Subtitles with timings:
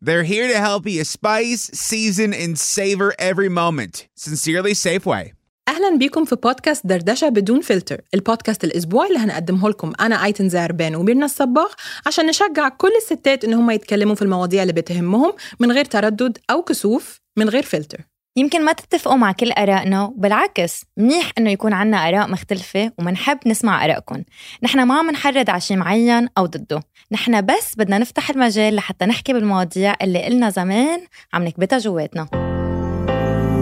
[0.00, 4.06] They're here to help you spice, season, and savor every moment.
[4.16, 5.32] Sincerely, Safeway.
[5.68, 10.94] أهلا بيكم في بودكاست دردشة بدون فلتر البودكاست الأسبوعي اللي هنقدمه لكم أنا أيتن زعربان
[10.96, 11.72] وميرنا الصباغ
[12.06, 16.62] عشان نشجع كل الستات إن هم يتكلموا في المواضيع اللي بتهمهم من غير تردد أو
[16.62, 17.98] كسوف من غير فلتر
[18.38, 23.84] يمكن ما تتفقوا مع كل آرائنا بالعكس منيح إنه يكون عنا آراء مختلفة ومنحب نسمع
[23.84, 24.22] آرائكم.
[24.62, 26.82] نحن ما عم نحرض على شيء معين أو ضده.
[27.12, 31.00] نحن بس بدنا نفتح المجال لحتى نحكي بالمواضيع اللي قلنا زمان
[31.32, 32.26] عم نكبتها جواتنا.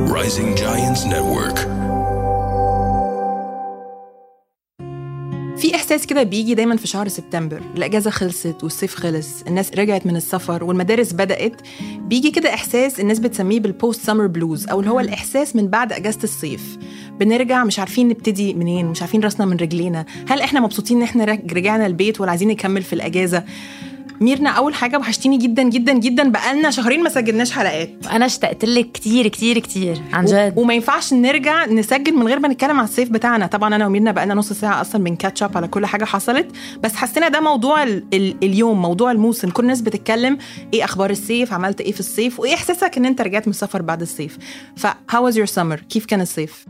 [0.09, 1.76] Rising Giants Network.
[5.77, 7.62] إحساس كده بيجي دايما في شهر سبتمبر.
[7.77, 11.60] الأجازة خلصت والصيف خلص الناس رجعت من السفر والمدارس بدأت.
[11.98, 16.19] بيجي كده إحساس الناس بتسميه بالبوست سمر بلوز أو اللي هو الإحساس من بعد أجازة
[16.24, 16.78] الصيف.
[17.20, 20.06] بنرجع مش عارفين نبتدي منين مش عارفين راسنا من رجلينا.
[20.28, 23.44] هل إحنا مبسوطين إن إحنا رج- رجعنا البيت ولا عايزين نكمل في الأجازة؟
[24.21, 26.31] ميرنا أول حاجة وحشتيني جدا جدا جدا.
[26.31, 27.91] بقالنا شهرين ما سجلناش حلقات.
[28.11, 30.53] أنا اشتقت لك كتير كتير كتير عن جد.
[30.57, 33.47] وما ينفعش نرجع نسجل من غير ما نتكلم عن الصيف بتاعنا.
[33.47, 36.47] طبعا أنا وميرنا بقالنا نص ساعة أصلا بنكاتش على كل حاجة حصلت.
[36.83, 39.51] بس حسينا ده موضوع ال ال اليوم موضوع الموسم.
[39.51, 40.39] كل الناس بتتكلم
[40.75, 44.01] إيه أخبار الصيف؟ عملت إيه في الصيف؟ وإيه إحساسك إن أنت رجعت من السفر بعد
[44.01, 44.39] الصيف؟
[44.77, 46.67] ف how was your summer كيف كان الصيف؟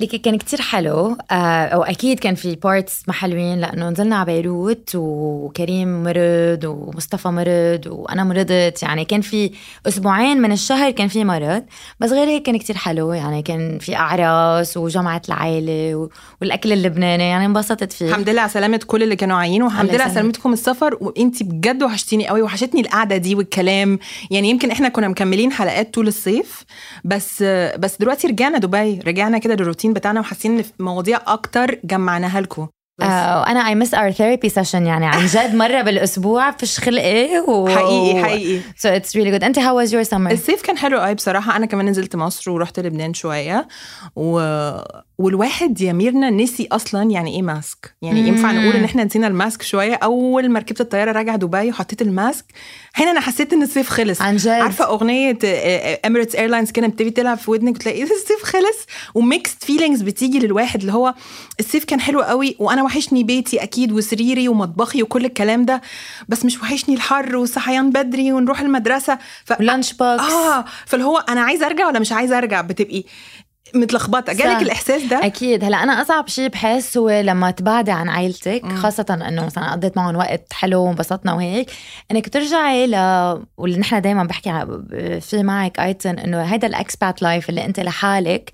[0.00, 1.16] ليكي كان كتير حلو.
[1.30, 1.34] آه
[1.64, 7.86] أو أكيد كان في parts ما حلوين لأنه نزلنا على بيروت وكريم مرض ومصطفى مرض
[7.86, 8.82] وأنا مرضت.
[8.82, 9.50] يعني كان في
[9.88, 11.62] أسبوعين من الشهر كان في مرض
[12.00, 13.12] بس غير هيك كان كتير حلو.
[13.12, 16.08] يعني كان في أعراس وجمعة العائله
[16.40, 17.28] والأكل اللبناني.
[17.28, 18.08] يعني انبسطت فيه.
[18.08, 20.12] الحمد لله على سلامه كل اللي كانوا عيانين والحمد لله على.
[20.14, 20.96] سلامتكم السفر.
[21.00, 23.98] وانتي بجد وحشتيني قوي وحشتني القعدة دي والكلام.
[24.30, 26.64] يعني يمكن إحنا كنا مكملين حلقات طول الصيف
[27.04, 27.42] بس
[27.78, 32.68] بس دلوقتي رجعنا دبي رجعنا كده للروتين بتاعنا وحاسين إن في مواضيع أكتر جمعناها لكم.
[33.06, 37.68] وأنا I miss our therapy session يعني عن جد مرة بالأسبوع فيش خلقي و...
[37.68, 38.60] حقيقي حقيقي.
[38.76, 41.56] so it's really good أنت how was your summer الصيف كان حلو قوي بصراحة.
[41.56, 43.68] أنا كمان نزلت مصر ورحت لبنان شوية.
[44.16, 44.40] و...
[45.18, 48.26] والواحد يا ميرنا نسي أصلا يعني إيه mask يعني مم.
[48.28, 52.02] ينفع نقول إن إحنا نسينا ال mask شوية؟ أول ما ركبت الطيارة راجعة دبي وحطيت
[52.02, 52.44] ال mask
[52.94, 54.22] هنا أنا حسيت إن الصيف خلص.
[54.22, 54.48] عن جد.
[54.48, 55.38] عارفة أغنية
[56.06, 58.86] Emirates Airlines كده بتبتدي تلعب في ودنك وتلاقي الصيف خلص.
[59.14, 61.14] و mixed feelings بتيجي للواحد اللي هو
[61.60, 65.80] الصيف كان حلو قوي وأنا وحشني بيتي أكيد وسريري ومطبخي وكل الكلام ده
[66.28, 69.18] بس مش وحشني الحر والصحيان بدري ونروح المدرسة.
[69.44, 69.52] ف...
[69.60, 73.04] lunch box آه فاللي هو أنا عايزة أرجع ولا مش عايزة أرجع؟ بتبقي
[73.74, 74.62] متلخبطة جالك.
[74.62, 78.76] الإحساس ده أكيد هلأ أنا أصعب شيء بحس هو لما تبعدي عن عائلتك مم.
[78.76, 81.70] خاصة إنه مثلا قضيت معهم وقت حلو وانبسطنا وهيك
[82.10, 82.94] إنك ترجعي ل
[83.56, 84.66] واللي نحن دائما بحكي
[85.20, 88.50] في معك ايتن إنه هيدا الأكسبات لايف اللي أنت لحالك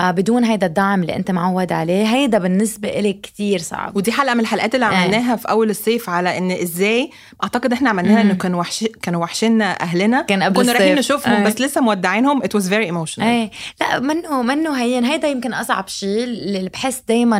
[0.00, 4.34] آه، بدون هيدا الدعم اللي أنت معود عليه هيدا بالنسبة لك كتير صعب ودي حلقة
[4.34, 4.88] من الحلقات اللي آه.
[4.88, 7.10] عملناها في أول الصيف على إن إزاي
[7.42, 8.20] أعتقد إحنا عملناها.
[8.20, 10.98] إنه كانوا وحش كانوا وحشنا أهلنا كان قبل كنا رايحين.
[10.98, 11.44] نشوفهم آه.
[11.44, 13.50] بس لسه مودعينهم it was very emotional إيه
[13.80, 17.38] لأ منه منه هين هيدا يمكن أصعب شيء اللي بحس دائما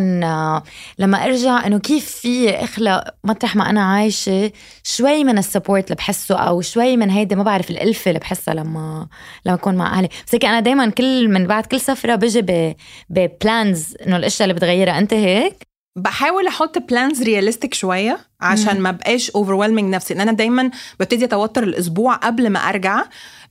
[0.98, 5.94] لما أرجع إنه كيف في اخلق مطرح ما أنا عايشة شوي من ال support اللي
[5.94, 9.08] بحسه أو شوي من هيدي ما بعرف الألفة اللي بحسها لما
[9.46, 10.08] لما أكون مع أهلي.
[10.26, 12.76] بس هيك أنا دائما كل من بعد كل سفرة بجي
[13.10, 14.98] ب plans إنه الأشياء اللي بتغيرها.
[14.98, 15.66] أنت هيك؟
[15.98, 18.18] بحاول أحط plans realistic شوية.
[18.40, 20.14] عشان ما بقاش overwhelming نفسي.
[20.14, 20.70] ان أنا دايما
[21.00, 23.02] ببتدي أتوتر الأسبوع قبل ما أرجع.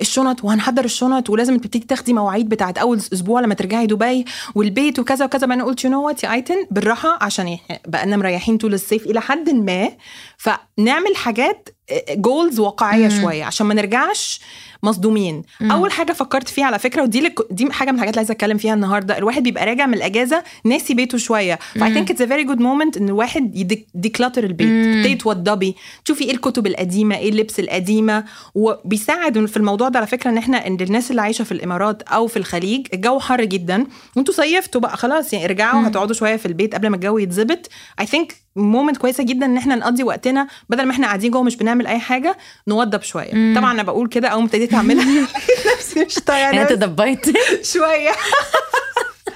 [0.02, 4.26] الشنط وهنحضر الشنط ولازم تبتدي تاخدي مواعيد بتاعت أول أسبوع لما ترجعي دبي
[4.56, 5.48] والبيت وكذا وكذا.
[5.48, 7.58] بعدين قلت you know what يا آيتن؟ بالراحة عشان
[7.88, 9.90] بقى مريحين طول الصيف إلى حد ما.
[10.38, 11.70] فنعمل حاجات
[12.12, 13.22] goals واقعية مم.
[13.22, 14.42] شوية عشان ما نرجعش
[14.84, 15.44] مصدومين.
[15.62, 15.72] مم.
[15.72, 18.58] أول حاجة فكرت فيها على فكرة ودي لك دي حاجة من الحاجات اللي عايزة أتكلم
[18.58, 19.18] فيها النهارده.
[19.18, 21.60] الواحد بيبقى راجع من الأجازة ناسي بيته شوية.
[21.80, 24.68] ف I think it's a very good moment إن الواحد ي declutter البيت.
[24.68, 24.75] مم.
[24.84, 25.76] تبتدي توضبي
[26.06, 28.24] تشوفي إيه الكتب القديمة إيه اللبس القديمة.
[28.56, 32.28] وبيساعد في الموضوع ده على فكرة إن إحنا إن الناس اللي عايشة في الإمارات أو
[32.28, 33.86] في الخليج الجو حر جدا.
[34.16, 35.86] وإنتوا صيفتوا بقى خلاص يعني ارجعوا مم.
[35.86, 37.70] هتقعدوا شوية في البيت قبل ما الجو يتظبط.
[38.00, 41.56] اي ثينك مومنت كويسة جدا إن إحنا نقضي وقتنا بدل ما إحنا قاعدين جوه مش
[41.56, 42.38] بنعمل أي حاجة
[42.68, 43.34] نوضب شوية.
[43.36, 43.54] مم.
[43.58, 45.28] طبعا أنا بقول كده أول ما ابتديت أعملها.
[45.76, 46.74] نفسي مش طايقة انت.
[46.74, 47.26] دبيت
[47.74, 48.12] شوية.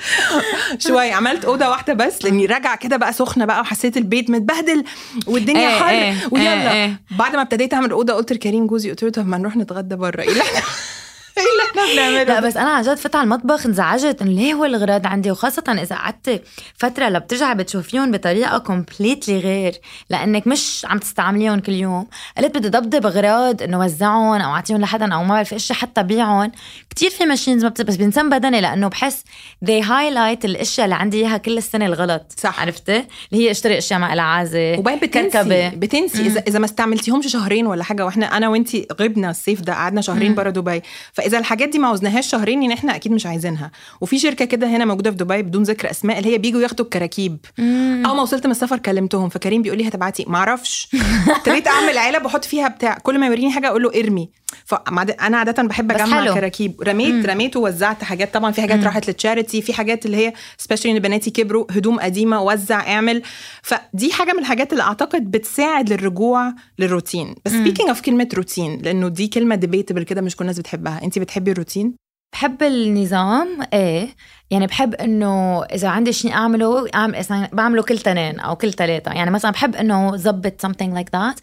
[0.88, 1.14] شوية.
[1.14, 4.84] عملت أوضة واحدة بس لأني راجعة كده بقى سخنة بقى وحسيت البيت متبهدل
[5.28, 5.90] والدنيا إيه، حر.
[5.90, 7.02] إيه، ويلا إيه.
[7.20, 10.22] بعد ما ابتديت أعمل أوضة قلت لكريم جوزي قلت له طب ما نروح نتغدى بره.
[10.22, 10.64] إيه اللي إحنا اللي
[11.76, 15.64] لا بس أنا عن جد فت على المطبخ انزعجت انه ليه هو الغراض عندي؟ وخاصة
[15.70, 16.44] إذا قعدت
[16.78, 19.76] فترة لبترجعي بتشوفيهم بطريقة كومبليتلي غير
[20.10, 22.08] لأنك مش عم تستعمليهم كل يوم.
[22.38, 26.52] قلت بدي ضبضب اغراض إنه وزعهم أو أعطيهم لحدا أو ما بعرف اشياء حتى بيعهم
[26.90, 27.74] كتير في ماشينز ما.
[27.80, 29.24] بس بينسان بدني لأنه بحس
[29.66, 32.34] they highlight الأشياء اللي عندي إياها كل السنة الغلط.
[32.38, 32.62] صح.
[32.62, 37.68] عرفتي؟ اللي هي اشتري أشياء مع العازة وبعدين بتنسي بتنسي اذا إذا ما استعملتيهمش شهرين
[37.68, 38.06] ولا حاجة.
[38.06, 40.82] وإحنا أنا وإنتي غبنا الصيف ده قعدنا شهرين برا دبي.
[41.14, 43.72] فإذا الحاجات دي ما وزناهاش شهرين يعني إحنا أكيد مش عايزينها.
[44.02, 47.38] وفي شركة كده هنا موجودة في دبي بدون ذكر أسماء اللي هي بيجوا ياخدوا الكراكيب.
[47.60, 50.26] أول ما وصلت من السفر كلمتهم فكريم بيقول لي هتبعتي.
[50.28, 50.90] ما أعرفش
[51.38, 54.30] ابتديت أعمل علب واحط فيها بتاع كل ما يوريني حاجة أقول له ارمي.
[54.66, 56.34] فانا عادة بحب أجمع.
[56.34, 56.82] كراكيب.
[56.82, 58.34] رميت رميت ووزعت حاجات.
[58.34, 62.42] طبعا في حاجات راحت للتشاريتي في حاجات اللي هي سبيشالي إن بناتي كبروا هدوم قديمة
[62.42, 63.22] وزع اعمل.
[63.62, 67.36] فدي حاجة من الحاجات اللي أعتقد بتساعد للرجوع للروتين.
[67.46, 71.00] بس speaking of كلمة روتين لأنه دي كلمة debatable كده مش كل الناس بتحبها.
[71.04, 71.96] انت بتحبي الروتين؟
[72.34, 74.08] بحب النظام إيه
[74.52, 79.12] يعني بحب إنه إذا عندي شيء أعمله أعمل إذا بعمله كل تنين أو كل ثلاثة
[79.12, 81.42] يعني مثلا بحب إنه ظبط something like that.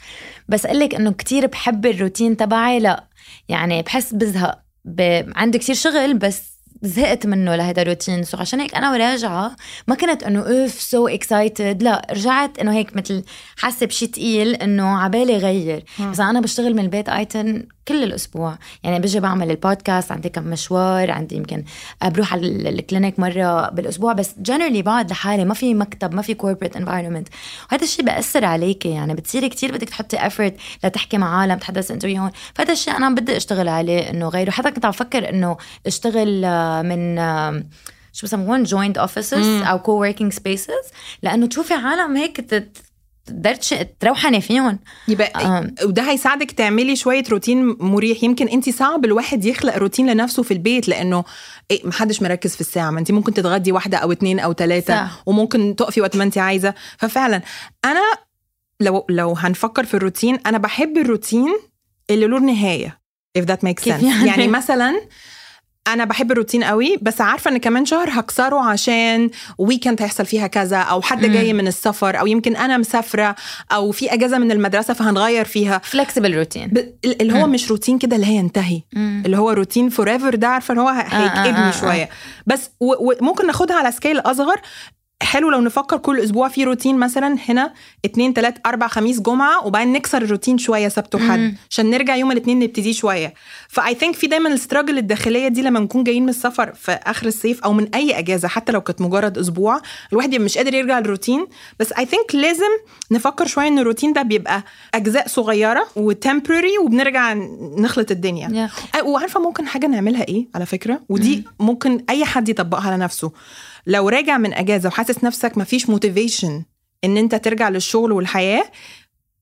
[0.48, 3.04] بس أقول لك إنه كتير بحب الروتين تبعي لا.
[3.48, 4.58] يعني بحس بزهق.
[4.84, 5.24] ب...
[5.36, 6.42] عندي كتير شغل بس
[6.82, 8.22] زهقت منه لهذا الروتين.
[8.22, 9.56] so عشان هيك أنا وراجعة
[9.88, 13.24] ما كنت إنه أوف so excited لا رجعت إنه هيك مثل
[13.56, 15.84] حاسة بشيء تقيل إنه عبالي غير.
[16.10, 18.58] بس أنا بشتغل من البيت ايتن كل الأسبوع.
[18.82, 21.64] يعني بجي بعمل البودكاست عندي كم مشوار عندي يمكن
[22.04, 26.22] بروح على ال- ال clinic مرة بالأسبوع بس generally بقعد لحالي ما في مكتب ما
[26.22, 27.28] في corporate environment
[27.72, 32.22] وهذا الشيء بأثر عليكي يعني بتصيري كتير بدك تحطي effort لتحكي مع عالم تحدث interview
[32.22, 32.30] هون.
[32.54, 34.50] فهذا الشيء أنا بدي أشتغل عليه إنه غيره.
[34.50, 35.56] حتى كنت عم بفكر إنه
[35.86, 37.62] أشتغل آه، من آه،
[38.12, 40.74] شو بسموهم joint offices أو co-working spaces
[41.22, 42.40] لأنه تشوفي عالم هيك
[43.52, 44.78] تش- تروحني فيهم
[45.08, 45.70] يبقى آه.
[45.84, 50.88] وده هيساعدك تعملي شوية روتين مريح يمكن انت صعب الواحد يخلق روتين لنفسه في البيت
[50.88, 51.24] لأنه
[51.70, 54.94] إيه محدش مركز في الساعة ما انت ممكن تتغدي واحدة أو اتنين أو ثلاثة.
[55.26, 57.42] وممكن تقفي وقت ما انت عايزة ففعلا
[57.84, 58.00] أنا
[58.80, 61.58] لو لو هنفكر في الروتين أنا بحب الروتين
[62.10, 62.98] اللي له نهاية
[63.38, 65.00] if that makes sense يعني؟ يعني مثلا
[65.86, 70.76] أنا بحب الروتين قوي بس عارفة إن كمان شهر هكسره عشان weekend هيحصل فيها كذا
[70.78, 73.34] أو حد جاي من السفر أو يمكن أنا مسافرة
[73.72, 75.80] أو في أجازة من المدرسة فهنغير فيها.
[75.84, 80.34] flexible روتين ب- اللي هو مش روتين كده اللي هي ينتهي اللي هو روتين forever
[80.34, 81.70] ده عارفة ان هو هيكئبني آه، آه.
[81.80, 82.08] شوية.
[82.46, 84.60] بس و- وممكن ناخدها على scale أصغر.
[85.22, 87.72] حلو لو نفكر كل أسبوع في روتين مثلا هنا
[88.04, 92.58] اتنين تلات أربع خميس جمعة وبعدين نكسر الروتين شوية سبت وحد عشان نرجع يوم الاثنين
[92.58, 93.34] نبتدي شوية.
[93.68, 96.92] ف I think في دايما ال struggle الداخلية دي لما نكون جايين من السفر في
[96.92, 99.80] آخر الصيف أو من أي أجازة حتى لو كانت مجرد أسبوع
[100.12, 101.46] الواحد يبقى مش قادر يرجع للروتين
[101.80, 102.70] بس I think لازم
[103.10, 104.64] نفكر شوية إن الروتين ده بيبقى
[104.94, 107.34] أجزاء صغيرة و temporary وبنرجع
[107.78, 108.68] نخلط الدنيا.
[108.68, 109.04] Yeah.
[109.04, 113.32] وعارفة ممكن حاجة نعملها إيه على فكرة؟ ودي ممكن أي حد يطبقها على نفسه.
[113.86, 116.62] لو راجع من أجازة وحاسس نفسك مفيش motivation
[117.04, 118.64] إن أنت ترجع للشغل والحياة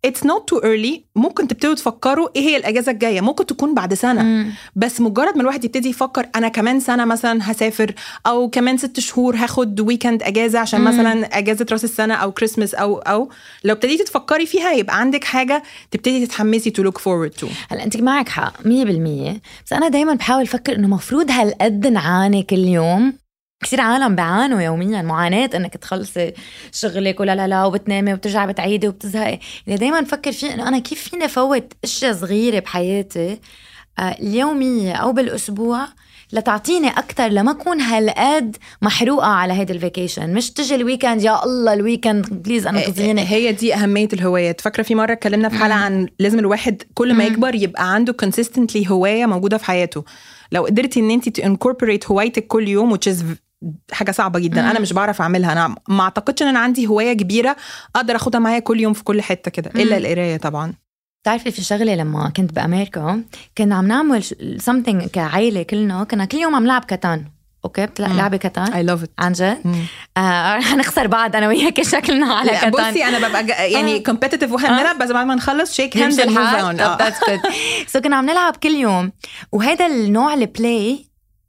[0.06, 1.00] It's not too early.
[1.16, 3.20] ممكن تبتدوا تفكروا إيه هي الأجازة الجاية.
[3.20, 4.46] ممكن تكون بعد سنة.
[4.76, 7.94] بس مجرد ما الواحد يبتدي يفكر أنا كمان سنة مثلا هسافر
[8.26, 12.98] أو كمان ست شهور هاخد weekend أجازة عشان مثلا أجازة راس السنة أو كريسمس أو
[12.98, 13.28] أو.
[13.64, 17.46] لو ابتديتي تفكري فيها يبقى عندك حاجة تبتدي تتحمسي to look forward to.
[17.70, 18.66] هلا أنت معك حق 100%
[19.66, 23.23] بس أنا دائما بحاول أفكر إنه مفروض هالقد نعاني كل يوم؟
[23.64, 26.32] كثير عالم بيعانوا يوميا معاناة إنك تخلصي
[26.72, 29.38] شغلك ولا لا لا وبتنامي وبترجعي بتعيدي وبتزهقي.
[29.66, 33.40] يعني دايما بفكر فيه إنه أنا كيف فيني فوت أشياء صغيرة بحياتي
[33.98, 35.86] آه، اليومية أو بالأسبوع
[36.32, 41.44] لتعطيني أكثر لما أكون هالقد محروقة على هيدا ال vacation مش تجي ال weekend يا
[41.44, 44.60] الله ال weekend please انقذيني هي دي أهمية الهوايات.
[44.60, 48.88] فاكره في مرة اتكلمنا في حلقة عن لازم الواحد كل ما يكبر يبقى عنده consistently
[48.88, 50.04] هواية موجودة في حياته.
[50.52, 53.16] لو قدرتي إن انت ت incorporate هوايتك كل يوم which is
[53.92, 54.70] حاجة صعبة جدا.
[54.70, 55.52] أنا مش بعرف أعملها.
[55.52, 57.56] أنا ما أعتقدش إن أنا عندي هواية كبيرة
[57.96, 60.72] أقدر أخدها معايا كل يوم في كل حتة كده إلا القراية طبعا.
[61.22, 63.22] بتعرفي في شغله لما كنت بأمريكا
[63.58, 64.24] كنا عم نعمل
[64.70, 66.04] something كعائلة كلنا.
[66.04, 67.24] كنا كل يوم عم نلعب كتان
[67.64, 69.08] أوكي؟ بتلعبي كتان I love it.
[69.18, 69.74] عن جد؟ مم.
[70.16, 74.98] آه حنخسر بعض أنا وياك شكلنا على كتان بصي أنا ببقى يعني competitive وإحنا بنلعب
[74.98, 76.88] بس بعد ما نخلص shake hands نمشي اند موف
[77.28, 77.40] اون
[77.86, 79.12] سو كنا عم نلعب كل يوم.
[79.52, 81.06] وهذا النوع ال play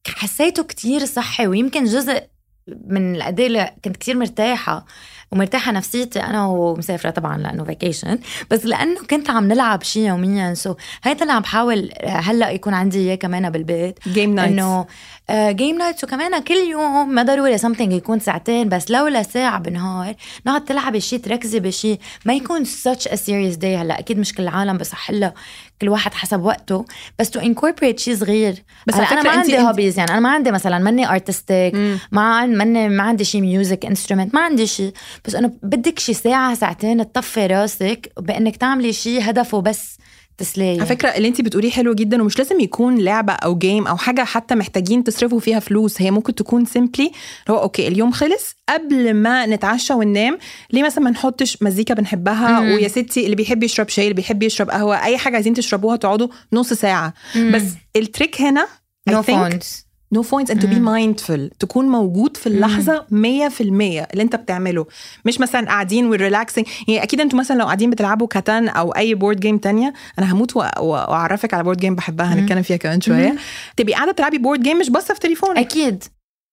[0.08, 2.24] حسيته كتير صحي ويمكن جزء
[2.68, 4.86] من اللي كنت كتير مرتاحة
[5.32, 8.20] ومرتاحة نفسيتي أنا ومسافرة طبعا لأنه vacation
[8.52, 12.98] بس لأنه كنت عم نلعب شيء يوميا so هيدا اللي عم بحاول هلأ يكون عندي
[13.00, 14.00] إياه كمان بالبيت.
[14.08, 14.86] game night إنه
[15.32, 20.15] game nights وكمان كل يوم ما ضروري something يكون ساعتين بس لو لساعة بالنهار
[20.48, 23.65] نقعد تلعبي شيء تركزي بشيء ما يكون such a serious day.
[23.65, 25.34] هلأ أكيد مش كل العالم بصح لها
[25.82, 26.86] كل واحد حسب وقته.
[27.20, 28.63] بس to incorporate شيء صغير.
[28.88, 31.75] بس أنا ما عندي hobbies يعني أنا ما عندي مثلا ماني artistic
[32.12, 34.94] ما ماني ما عندي شيء music instrument ما عندي شيء
[35.25, 39.98] بس انه بدك شيء ساعة ساعتين تطفي راسك بإنك تعملي شيء هدفه بس.
[40.38, 40.77] تسلية.
[40.77, 44.24] على فكرة اللي انت بتقوليه حلو جدا ومش لازم يكون لعبة أو game أو حاجة
[44.24, 46.01] حتى محتاجين تصرفوا فيها فلوس.
[46.01, 47.12] هي ممكن تكون simply
[47.50, 50.38] هو okay اليوم خلص قبل ما نتعشى وننام
[50.72, 52.72] ليه مثلا ما نحطش مزيكا بنحبها؟ مم.
[52.74, 56.27] ويا ستي اللي بيحب يشرب شاي اللي بيحب يشرب قهوة أي حاجة عايزين تشربوها تقعدوا
[56.54, 57.13] نص ساعة.
[57.54, 57.63] بس
[57.96, 58.68] ال trick هنا
[59.10, 61.58] I think no phones no points and to be mindful.
[61.60, 64.86] تكون موجود في اللحظة 100% اللي انت بتعمله.
[65.26, 69.16] مش مثلا قاعدين وال relaxing يعني أكيد أنتوا مثلا لو قاعدين بتلعبوا كاتان أو أي
[69.15, 72.34] board game تانية أنا هموت وأعرفك على board game بحبها.
[72.34, 73.36] هنتكلم فيها كمان شوية.
[73.78, 75.58] تبقي قاعدة بتلعبي board game مش باصة في تليفونك.
[75.58, 76.04] أكيد.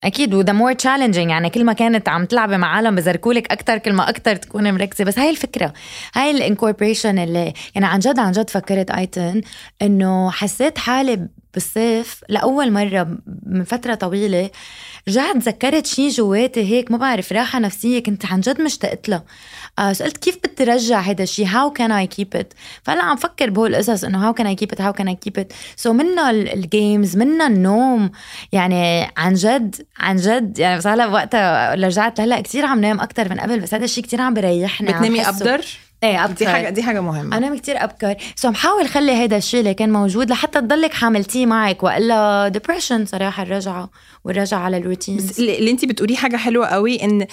[0.05, 0.35] أكيد.
[0.35, 3.93] و the more challenging يعني كل ما كانت عم تلعبي مع عالم بزركولك أكثر كل
[3.93, 5.05] ما أكثر تكوني مركزة.
[5.05, 5.73] بس هاي الفكرة.
[6.15, 9.41] هاي ال incorporation اللي يعني عن جد عن جد فكرت آيتن
[9.83, 14.51] إنه حسيت حالي بالصيف لأول مرة من فترة طويلة
[15.09, 19.25] رجعت تذكرت شيء جواتي هيك ما بعرف راحة نفسية كنت عن جد مشتقت لها.
[19.79, 23.51] آه سألت كيف بدي رجع هذا الشيء how can I keep it فهلا عم فكر
[23.51, 26.31] بهول القصص إنه how can I keep it how can I keep it so منا
[26.31, 28.11] ال games منا النوم.
[28.53, 33.29] يعني عن جد عن جد يعني بس هلا وقتها رجعت هلا كثير عم نام أكثر
[33.29, 35.29] من قبل بس هذا الشيء كثير عم بريحني بتنامي.
[35.29, 35.65] أبكر؟
[36.03, 37.37] إيه ابكر دي حاجة دي حاجة مهمة.
[37.37, 41.47] أنا كتير ابكر so عم حاول خلي هيدا الشيء اللي كان موجود لحتى تضلك حاملتيه
[41.47, 43.91] معك وإلا depression صراحة الرجعه
[44.25, 47.27] والرجعه على الروتين بس اللي انت بتقوليه حاجة حلوة قوي إن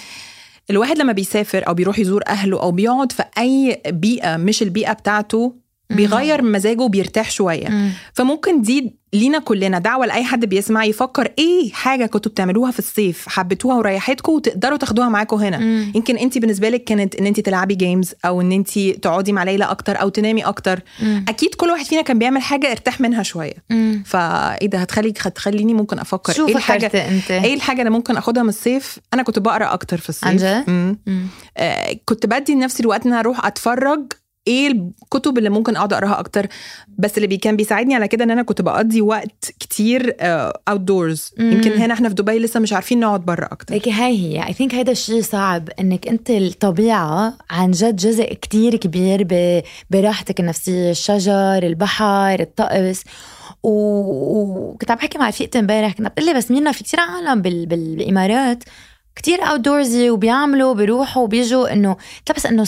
[0.70, 5.54] الواحد لما بيسافر أو بيروح يزور أهله أو بيقعد في أي بيئة مش البيئة بتاعته
[5.90, 7.90] بيغير مزاجه وبيرتاح شوية مم.
[8.14, 13.28] فممكن دي لينا كلنا دعوة لأي حد بيسمع يفكر إيه حاجة كنتوا بتعملوها في الصيف
[13.28, 15.92] حبيتوها وريحتكم وتقدروا تاخدوها معاكم هنا مم.
[15.94, 19.64] يمكن انت بالنسبة لك كانت إن انت تلعبي games أو إن انت تقعدي مع ليلى
[19.64, 21.24] أكتر أو تنامي أكتر مم.
[21.28, 23.54] أكيد كل واحد فينا كان بيعمل حاجة ارتاح منها شوية.
[24.04, 28.42] فايه ده هتخليك هتخليني ممكن أفكر شو إيه الحاجة أنت؟ إيه الحاجة اللي ممكن أخدها
[28.42, 30.42] من الصيف أنا كنت بقرأ أكتر في الصيف.
[31.56, 34.00] آه كنت بدي لنفسي الوقت إن أنا أروح أتفرج
[34.46, 36.46] إيه الكتب اللي ممكن اقعد اقراها أكتر؟
[36.98, 41.52] بس اللي كان بيساعدني على كده ان أنا كنت بقضي وقت كتير outdoors مم.
[41.52, 43.74] يمكن هنا إحنا في دبي لسه مش عارفين نقعد بره أكتر.
[43.74, 44.46] ليك هاي هي.
[44.46, 50.40] I think هيدا الشيء صعب انك انت الطبيعة عن جد جزء كتير كبير ب- براحتك
[50.40, 53.04] النفسية الشجر البحر الطقس.
[53.62, 57.66] وكنت عم بحكي مع رفيقتي امبارح كنت بتقول لي بس مينا في كتير عالم بال...
[57.66, 57.96] بال...
[57.96, 58.64] بالإمارات.
[59.16, 61.88] كتير outdoorsy وبيعملوا بيروحوا وبيجوا إنه
[62.28, 62.64] لها بس إنه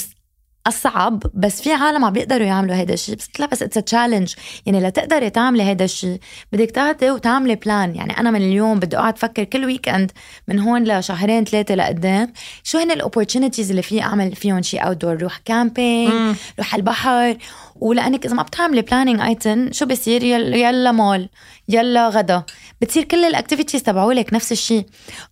[0.66, 4.35] اصعب بس في عالم عم بيقدروا يعملوا هيدا الشيء بس قلت لها بس it's challenge
[4.66, 6.19] يعني لتقدري تعملي هيدا الشيء
[6.52, 10.12] بدك تاخدي وتعملي plan يعني أنا من اليوم بدي اقعد أفكر كل weekend
[10.49, 15.23] من هون لشهرين ثلاثة لقدام شو هن ال opportunities اللي في أعمل فيهم شيء outdoor
[15.23, 16.37] روح camping.
[16.59, 17.37] روح على البحر.
[17.76, 21.28] ولأنك إذا ما بتعملي planning آيتن شو بصير يلا, يلا مول
[21.69, 22.42] يلا غدا.
[22.81, 24.87] بتصير كل ال activities تبعولك نفس الشيء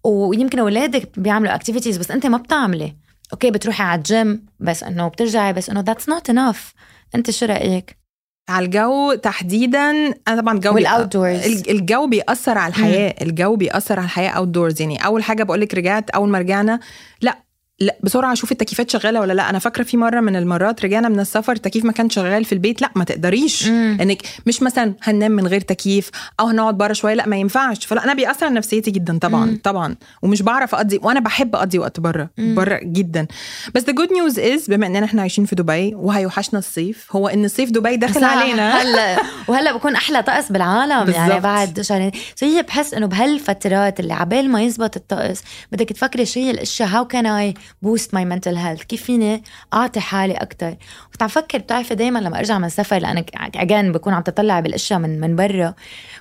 [0.04, 2.94] ويمكن أولادك بيعملوا activities بس أنت ما بتعملي.
[3.33, 6.73] okay بتروحي على الجيم بس إنه بترجعي بس إنه that's not enough
[7.14, 8.00] أنت شو رأيك؟
[8.49, 9.90] على الجو تحديدا
[10.28, 14.80] أنا طبعا الجو وال outdoors الج- الجو بيأثر على الحياة الجو بيأثر على الحياة outdoors
[14.82, 15.04] يعني.
[15.06, 16.80] أول حاجة بقول لك رجعت أول ما رجعنا
[17.22, 17.38] لأ
[17.82, 21.20] لا بسرعة شوفي التكييفات شغالة ولا لا أنا فاكرة في مرة من المرات رجعنا من
[21.20, 23.99] السفر التكييف ما كان شغال في البيت لا ما تقدريش مم.
[24.00, 26.10] إنك مش مثلا هننام من غير تكييف
[26.40, 29.60] أو هنقعد بره شوية لا ما ينفعش فلا أنا بيأثر على نفسيتي جدا طبعا مم.
[29.64, 32.30] طبعا ومش بعرف أقضي وأنا بحب أقضي وقت بره.
[32.38, 33.26] بره جدا
[33.75, 37.44] بس the good news is بما إننا إحنا عايشين في دبي وهيوحشنا الصيف هو إن
[37.44, 38.25] الصيف دبي داخل.
[38.25, 39.16] علينا هلا
[39.49, 41.16] وهلا بكون أحلى طقس بالعالم بالزبط.
[41.16, 46.26] يعني بعد شهرين so هي بحس إنه بهالفترات اللي عبال ما يزبط الطقس بدك تفكري
[46.26, 49.43] شو هي الأشياء how can I boost my mental health كيف فيني
[49.75, 50.77] أعطي حالي أكثر
[51.12, 54.99] كنت عم فكر بتعرفي دايما لما أرجع من السفر لأنك again بكون عم تطلع بالأشياء
[54.99, 55.75] من من برا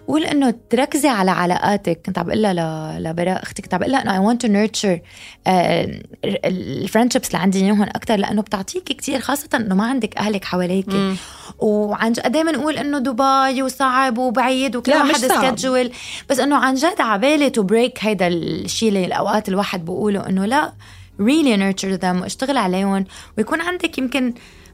[0.07, 2.01] بقول إنه تركزي على علاقاتك.
[2.05, 2.43] كنت عم بقول
[3.03, 4.99] لبراء أختي كنت عم بقول لها انه I want to nurture
[6.45, 10.89] ال friendships اللي عندي إياهم أكثر لأنه بتعطيك كثير خاصه إنه ما عندك أهلك حواليك.
[10.89, 11.15] مم.
[11.59, 15.15] وعن جد دايما نقول إنه دبي وصعب وبعيد وكل واحد.
[15.15, 15.91] schedule
[16.29, 20.73] بس إنه عن جد عبالي to break هيدا الشيء اللي الأوقات الواحد بقوله إنه لا
[21.19, 23.05] really nurture them واشتغل عليهم.
[23.37, 24.33] ويكون عندك يمكن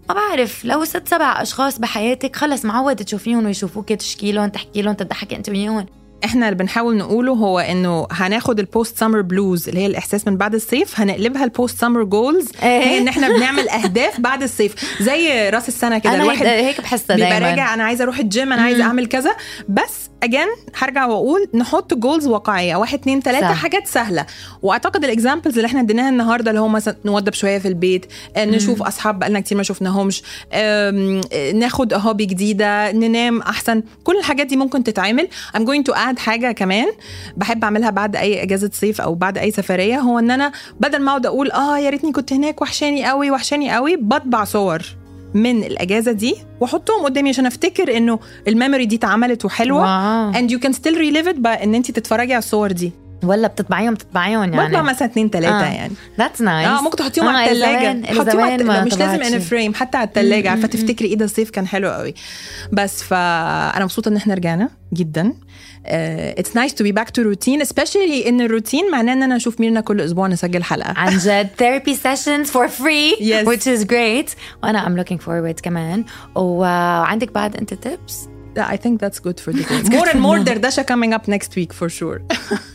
[0.09, 4.93] ما بعرف لو ست سبع أشخاص بحياتك خلص معود تشوفيهم ويشوفوك تشكي لهم تحكي لهم
[4.93, 5.85] تضحكي انت وياهم.
[6.25, 10.37] إحنا اللي بنحاول نقوله هو إنه هناخد ال post summer blues اللي هي الإحساس من
[10.37, 12.47] بعد الصيف هنقلبها ال post summer goals.
[12.59, 14.75] هي إن إحنا بنعمل أهداف بعد الصيف.
[15.01, 17.49] زي رأس السنة كده الواحد هيك- بحسها بيبقى دايما.
[17.49, 19.35] راجع أنا عايزة أروح الجيم أنا عايزة أعمل كذا.
[19.69, 20.47] بس again
[20.77, 22.75] هرجع وأقول نحط goals واقعية.
[22.75, 23.62] واحد اتنين تلاتة صح.
[23.62, 24.25] حاجات سهلة.
[24.62, 28.05] وأعتقد ال examples اللي إحنا اديناها النهارده اللي هو مثلا نوضب شوية في البيت
[28.36, 30.91] آه، نشوف أصحاب بقالنا كتير ما شفناهمش آه،
[31.53, 33.84] ناخد hobby جديدة ننام أحسن.
[34.03, 35.27] كل الحاجات دي ممكن تتعمل.
[35.58, 36.88] I'm going to add حاجة كمان
[37.38, 41.10] بحب أعملها بعد أي إجازة صيف أو بعد أي سفرية هو إن أنا بدل ما
[41.12, 44.82] أقعد أقول آه يا ريتني كنت هناك وحشاني قوي وحشاني قوي بطبع صور.
[45.35, 50.33] من الأجازة دي واحطهم قدامي عشان أفتكر إنه ال memory دي اتعملت وحلوة wow.
[50.33, 52.91] and you can still relive it إن انت تتفرجي على الصور دي
[53.27, 54.67] ولا بتطبعيهم بتطبعيهم يعني.
[54.67, 55.74] بطبع مثلا اتنين تلاتة آه.
[55.74, 55.94] يعني.
[56.17, 58.84] that's nice آه ممكن تحطيهم على الثلاجه حطيهم على التلاجة.
[58.86, 62.13] مش لازم in frame حتى على الثلاجه عارفه تفتكري إيه ده الصيف كان حلو قوي.
[62.74, 65.34] بس فانا مبسوطة إن إحنا رجعنا جدا.
[65.88, 69.82] it's nice to be back to routine specially إن الروتين معناه إن أنا أشوف ميرنا
[69.82, 70.94] كل أسبوع نسجل حلقة.
[70.98, 73.46] عن جد therapy sessions for free Yes.
[73.48, 74.36] which is great.
[74.63, 76.05] وأنا I'm looking forward كمان.
[76.36, 78.13] وعندك بعد أنت tips
[78.58, 79.96] Yeah, I think that's good for the day.
[79.96, 82.22] More and more دردشة coming up next week for sure.